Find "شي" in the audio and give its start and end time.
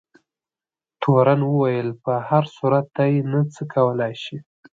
4.23-4.37